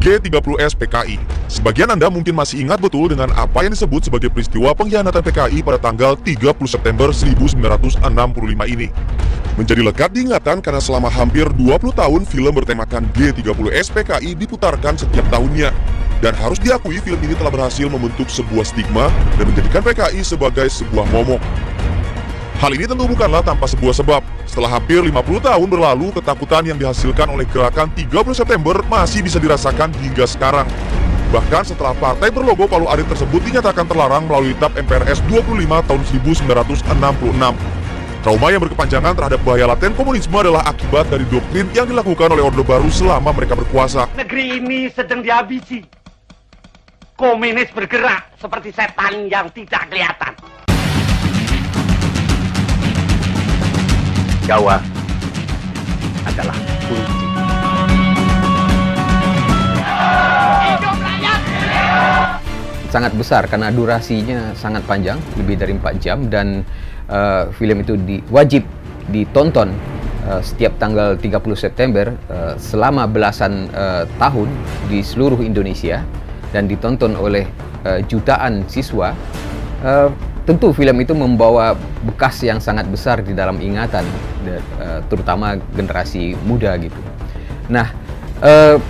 G30S 0.00 0.80
PKI. 0.80 1.20
Sebagian 1.52 1.92
Anda 1.92 2.08
mungkin 2.08 2.32
masih 2.32 2.64
ingat 2.64 2.80
betul 2.80 3.12
dengan 3.12 3.28
apa 3.36 3.60
yang 3.60 3.76
disebut 3.76 4.08
sebagai 4.08 4.32
peristiwa 4.32 4.72
pengkhianatan 4.72 5.20
PKI 5.20 5.60
pada 5.60 5.76
tanggal 5.76 6.16
30 6.16 6.40
September 6.64 7.12
1965 7.12 8.00
ini. 8.64 8.88
Menjadi 9.60 9.84
lekat 9.84 10.16
diingatan 10.16 10.64
karena 10.64 10.80
selama 10.80 11.12
hampir 11.12 11.44
20 11.52 11.92
tahun 11.92 12.22
film 12.24 12.52
bertemakan 12.56 13.12
G30S 13.12 13.92
PKI 13.92 14.32
diputarkan 14.40 14.96
setiap 14.96 15.28
tahunnya. 15.28 15.68
Dan 16.24 16.32
harus 16.36 16.56
diakui 16.56 16.96
film 17.04 17.20
ini 17.20 17.36
telah 17.36 17.52
berhasil 17.52 17.84
membentuk 17.84 18.32
sebuah 18.32 18.64
stigma 18.64 19.12
dan 19.36 19.52
menjadikan 19.52 19.84
PKI 19.84 20.24
sebagai 20.24 20.68
sebuah 20.72 21.04
momok. 21.12 21.40
Hal 22.60 22.76
ini 22.76 22.84
tentu 22.84 23.08
bukanlah 23.08 23.40
tanpa 23.40 23.64
sebuah 23.64 24.04
sebab. 24.04 24.20
Setelah 24.44 24.76
hampir 24.76 25.00
50 25.00 25.16
tahun 25.40 25.64
berlalu, 25.64 26.12
ketakutan 26.12 26.60
yang 26.68 26.76
dihasilkan 26.76 27.32
oleh 27.32 27.48
gerakan 27.48 27.88
30 27.96 28.36
September 28.36 28.84
masih 28.84 29.24
bisa 29.24 29.40
dirasakan 29.40 29.88
hingga 29.96 30.28
sekarang. 30.28 30.68
Bahkan 31.32 31.72
setelah 31.72 31.96
partai 31.96 32.28
berlogo 32.28 32.68
Palu 32.68 32.84
Arit 32.92 33.08
tersebut 33.08 33.40
dinyatakan 33.48 33.88
terlarang 33.88 34.28
melalui 34.28 34.52
TAP 34.60 34.76
MPRS 34.76 35.24
25 35.32 35.88
tahun 35.88 36.02
1966. 36.04 37.56
Trauma 38.20 38.46
yang 38.52 38.60
berkepanjangan 38.60 39.16
terhadap 39.16 39.40
bahaya 39.40 39.64
laten 39.64 39.96
komunisme 39.96 40.36
adalah 40.36 40.60
akibat 40.68 41.08
dari 41.08 41.24
doktrin 41.32 41.64
yang 41.72 41.88
dilakukan 41.88 42.28
oleh 42.28 42.44
Orde 42.44 42.60
Baru 42.60 42.92
selama 42.92 43.32
mereka 43.32 43.56
berkuasa. 43.56 44.04
Negeri 44.20 44.60
ini 44.60 44.92
sedang 44.92 45.24
dihabisi. 45.24 45.80
Komunis 47.16 47.72
bergerak 47.72 48.36
seperti 48.36 48.68
setan 48.76 49.32
yang 49.32 49.48
tidak 49.48 49.88
kelihatan. 49.88 50.36
Jawa 54.50 54.82
adalah 56.26 56.58
kunci. 56.90 57.22
sangat 62.90 63.14
besar 63.14 63.46
karena 63.46 63.70
durasinya 63.70 64.50
sangat 64.58 64.82
panjang 64.90 65.22
lebih 65.38 65.54
dari 65.54 65.78
4 65.78 66.02
jam 66.02 66.26
dan 66.26 66.66
uh, 67.06 67.46
film 67.54 67.86
itu 67.86 67.94
di, 67.94 68.18
wajib 68.34 68.66
ditonton 69.14 69.70
uh, 70.26 70.42
setiap 70.42 70.74
tanggal 70.82 71.14
30 71.14 71.30
September 71.54 72.10
uh, 72.26 72.58
selama 72.58 73.06
belasan 73.06 73.70
uh, 73.70 74.02
tahun 74.18 74.50
di 74.90 75.06
seluruh 75.06 75.38
Indonesia 75.38 76.02
dan 76.50 76.66
ditonton 76.66 77.14
oleh 77.14 77.46
uh, 77.86 78.02
jutaan 78.10 78.66
siswa 78.66 79.14
uh, 79.86 80.10
tentu 80.48 80.72
film 80.72 80.96
itu 81.04 81.12
membawa 81.12 81.76
bekas 82.04 82.40
yang 82.40 82.58
sangat 82.58 82.88
besar 82.88 83.20
di 83.20 83.36
dalam 83.36 83.60
ingatan 83.60 84.02
uh, 84.80 85.00
terutama 85.06 85.60
generasi 85.76 86.34
muda 86.48 86.74
gitu. 86.80 86.96
Nah, 87.68 87.92
uh, 88.40 88.80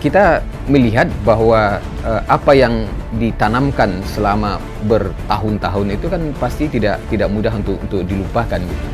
kita 0.00 0.40
melihat 0.70 1.10
bahwa 1.26 1.82
uh, 2.06 2.22
apa 2.24 2.56
yang 2.56 2.88
ditanamkan 3.18 4.00
selama 4.06 4.62
bertahun-tahun 4.86 5.98
itu 5.98 6.06
kan 6.06 6.22
pasti 6.38 6.70
tidak 6.70 7.02
tidak 7.10 7.28
mudah 7.28 7.52
untuk 7.52 7.76
untuk 7.82 8.06
dilupakan 8.06 8.60
gitu. 8.62 8.88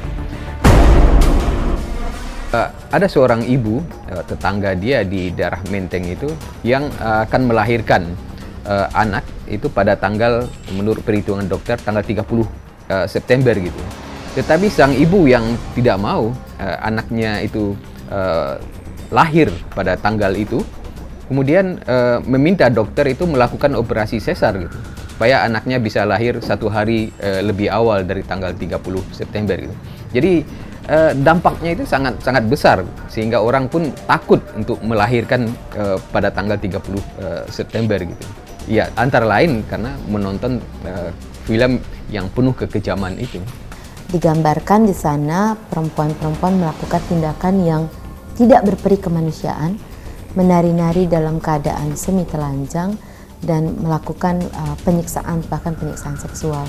Ada 2.88 3.04
seorang 3.04 3.44
ibu 3.44 3.84
tetangga 4.24 4.72
dia 4.72 5.04
di 5.04 5.28
daerah 5.28 5.60
Menteng 5.68 6.08
itu 6.08 6.32
yang 6.64 6.88
akan 6.96 7.52
melahirkan 7.52 8.08
uh, 8.66 8.86
anak 8.92 9.22
itu 9.46 9.70
pada 9.70 9.94
tanggal 9.94 10.50
menurut 10.74 11.00
perhitungan 11.06 11.46
dokter 11.46 11.78
tanggal 11.78 12.02
30 12.02 12.26
uh, 12.26 13.06
September 13.06 13.54
gitu. 13.54 13.78
Tetapi 14.36 14.68
sang 14.68 14.92
ibu 14.92 15.24
yang 15.24 15.56
tidak 15.72 15.96
mau 15.96 16.34
uh, 16.60 16.76
anaknya 16.84 17.40
itu 17.40 17.72
uh, 18.12 18.60
lahir 19.08 19.48
pada 19.72 19.96
tanggal 19.96 20.34
itu 20.36 20.60
kemudian 21.30 21.80
uh, 21.88 22.20
meminta 22.26 22.68
dokter 22.68 23.06
itu 23.10 23.24
melakukan 23.24 23.72
operasi 23.78 24.20
sesar 24.20 24.58
gitu 24.60 24.76
supaya 25.16 25.48
anaknya 25.48 25.80
bisa 25.80 26.04
lahir 26.04 26.36
satu 26.44 26.68
hari 26.68 27.08
uh, 27.24 27.40
lebih 27.40 27.72
awal 27.72 28.04
dari 28.04 28.20
tanggal 28.20 28.52
30 28.52 28.76
September 29.14 29.56
gitu. 29.56 29.76
Jadi 30.12 30.34
dampaknya 31.18 31.74
itu 31.74 31.82
sangat 31.82 32.14
sangat 32.22 32.46
besar 32.46 32.86
sehingga 33.10 33.42
orang 33.42 33.66
pun 33.66 33.90
takut 34.06 34.38
untuk 34.54 34.78
melahirkan 34.86 35.50
pada 36.14 36.30
tanggal 36.30 36.54
30 36.54 36.78
uh, 36.78 37.42
September 37.50 37.98
gitu. 37.98 38.45
Ya, 38.66 38.90
antara 38.98 39.22
lain 39.22 39.62
karena 39.70 39.94
menonton 40.10 40.58
uh, 40.82 41.14
film 41.46 41.78
yang 42.10 42.26
penuh 42.34 42.50
kekejaman 42.50 43.14
itu. 43.22 43.38
Digambarkan 44.10 44.90
di 44.90 44.94
sana 44.94 45.54
perempuan-perempuan 45.54 46.58
melakukan 46.58 47.02
tindakan 47.06 47.54
yang 47.62 47.82
tidak 48.34 48.66
berperi 48.66 48.98
kemanusiaan, 48.98 49.78
menari-nari 50.34 51.06
dalam 51.06 51.38
keadaan 51.38 51.94
semi 51.94 52.26
telanjang 52.26 52.98
dan 53.38 53.70
melakukan 53.78 54.42
uh, 54.50 54.74
penyiksaan 54.82 55.46
bahkan 55.46 55.78
penyiksaan 55.78 56.18
seksual. 56.18 56.66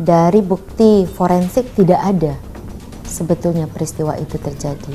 Dari 0.00 0.42
bukti 0.42 1.06
forensik 1.06 1.78
tidak 1.78 2.00
ada 2.02 2.34
sebetulnya 3.06 3.70
peristiwa 3.70 4.18
itu 4.18 4.34
terjadi. 4.34 4.94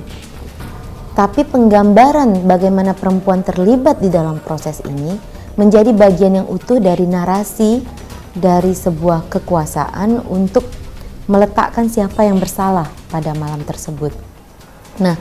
Tapi 1.15 1.47
penggambaran 1.47 2.43
bagaimana 2.43 2.91
perempuan 2.91 3.39
terlibat 3.39 4.03
di 4.03 4.11
dalam 4.11 4.43
proses 4.43 4.83
ini 4.83 5.34
menjadi 5.55 5.91
bagian 5.95 6.43
yang 6.43 6.47
utuh 6.47 6.79
dari 6.79 7.07
narasi 7.07 7.83
dari 8.35 8.75
sebuah 8.75 9.31
kekuasaan 9.31 10.27
untuk 10.27 10.67
meletakkan 11.31 11.87
siapa 11.87 12.27
yang 12.27 12.37
bersalah 12.37 12.91
pada 13.07 13.31
malam 13.33 13.63
tersebut. 13.63 14.11
Nah, 14.99 15.15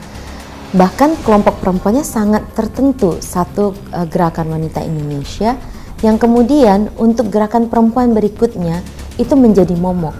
Bahkan 0.75 1.23
kelompok 1.23 1.63
perempuannya 1.63 2.03
sangat 2.03 2.51
tertentu 2.51 3.15
satu 3.23 3.71
uh, 3.95 4.03
gerakan 4.11 4.51
wanita 4.59 4.83
Indonesia 4.83 5.55
yang 6.03 6.19
kemudian 6.19 6.91
untuk 6.99 7.31
gerakan 7.31 7.71
perempuan 7.71 8.11
berikutnya 8.11 8.83
itu 9.15 9.39
menjadi 9.39 9.71
momok. 9.71 10.11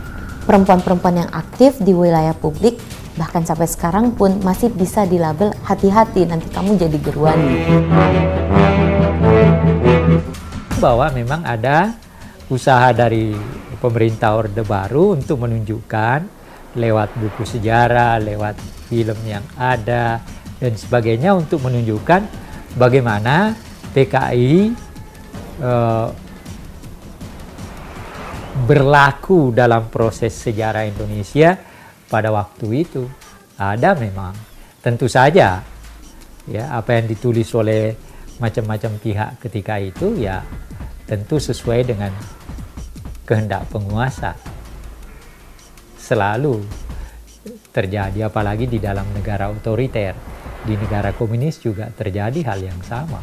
Perempuan-perempuan 0.48 1.28
yang 1.28 1.30
aktif 1.36 1.76
di 1.84 1.92
wilayah 1.92 2.32
publik 2.32 2.80
bahkan 3.20 3.44
sampai 3.44 3.68
sekarang 3.68 4.16
pun 4.16 4.40
masih 4.48 4.72
bisa 4.72 5.04
dilabel 5.04 5.52
hati-hati 5.68 6.24
nanti 6.24 6.48
kamu 6.48 6.80
jadi 6.80 6.98
geruan. 7.04 7.40
Bahwa 10.86 11.10
memang 11.10 11.42
ada 11.42 11.98
usaha 12.46 12.94
dari 12.94 13.34
pemerintah 13.82 14.38
Orde 14.38 14.62
Baru 14.62 15.18
untuk 15.18 15.42
menunjukkan 15.42 16.20
lewat 16.78 17.10
buku 17.18 17.42
sejarah, 17.42 18.22
lewat 18.22 18.54
film 18.86 19.18
yang 19.26 19.42
ada, 19.58 20.22
dan 20.62 20.74
sebagainya 20.78 21.34
untuk 21.34 21.66
menunjukkan 21.66 22.22
bagaimana 22.78 23.58
PKI 23.98 24.78
eh, 25.64 26.08
berlaku 28.70 29.52
dalam 29.52 29.90
proses 29.90 30.38
sejarah 30.38 30.86
Indonesia 30.86 31.58
pada 32.08 32.30
waktu 32.30 32.68
itu. 32.86 33.04
Ada 33.58 33.98
memang. 33.98 34.36
Tentu 34.86 35.10
saja 35.10 35.66
ya 36.46 36.64
apa 36.78 37.02
yang 37.02 37.10
ditulis 37.10 37.50
oleh 37.58 37.98
macam-macam 38.38 39.02
pihak 39.02 39.32
ketika 39.42 39.82
itu 39.82 40.14
ya 40.20 40.46
tentu 41.06 41.38
sesuai 41.38 41.86
dengan 41.86 42.10
kehendak 43.26 43.70
penguasa 43.70 44.34
selalu 45.98 46.62
terjadi 47.70 48.30
apalagi 48.30 48.66
di 48.66 48.82
dalam 48.82 49.06
negara 49.14 49.50
otoriter 49.50 50.18
di 50.66 50.74
negara 50.74 51.14
komunis 51.14 51.62
juga 51.62 51.94
terjadi 51.94 52.42
hal 52.50 52.60
yang 52.62 52.82
sama. 52.82 53.22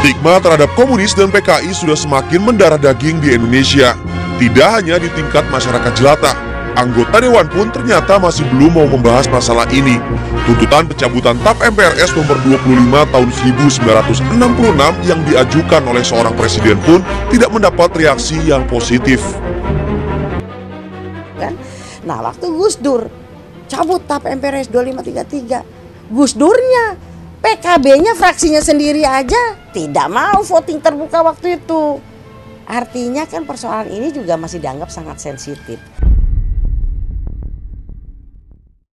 Stigma 0.00 0.40
terhadap 0.40 0.72
komunis 0.76 1.12
dan 1.12 1.28
PKI 1.28 1.72
sudah 1.76 1.96
semakin 1.96 2.40
mendarah 2.40 2.80
daging 2.80 3.20
di 3.20 3.36
Indonesia. 3.36 3.96
Tidak 4.40 4.68
hanya 4.72 4.96
di 4.96 5.12
tingkat 5.12 5.44
masyarakat 5.52 5.92
jelata, 5.92 6.32
anggota 6.78 7.22
dewan 7.22 7.46
pun 7.50 7.70
ternyata 7.70 8.18
masih 8.18 8.46
belum 8.52 8.76
mau 8.76 8.86
membahas 8.86 9.26
masalah 9.30 9.66
ini. 9.70 9.98
Tuntutan 10.46 10.86
pencabutan 10.86 11.38
TAP 11.42 11.58
MPRS 11.70 12.14
nomor 12.14 12.36
25 12.46 13.14
tahun 13.14 13.28
1966 13.30 15.08
yang 15.08 15.20
diajukan 15.26 15.82
oleh 15.86 16.04
seorang 16.04 16.34
presiden 16.34 16.76
pun 16.86 17.02
tidak 17.30 17.50
mendapat 17.50 17.90
reaksi 17.94 18.36
yang 18.46 18.66
positif. 18.70 19.22
Kan? 21.38 21.54
Nah, 22.04 22.20
waktu 22.22 22.46
Gus 22.50 22.76
Dur 22.78 23.08
cabut 23.70 24.02
TAP 24.02 24.26
MPRS 24.26 24.66
2533. 24.74 26.10
Gus 26.10 26.34
Durnya, 26.34 26.98
PKB-nya 27.38 28.18
fraksinya 28.18 28.58
sendiri 28.58 29.06
aja 29.06 29.54
tidak 29.70 30.10
mau 30.10 30.42
voting 30.42 30.82
terbuka 30.82 31.22
waktu 31.22 31.62
itu. 31.62 32.02
Artinya 32.66 33.24
kan 33.30 33.46
persoalan 33.46 33.86
ini 33.94 34.10
juga 34.10 34.34
masih 34.34 34.58
dianggap 34.58 34.90
sangat 34.90 35.22
sensitif. 35.22 35.78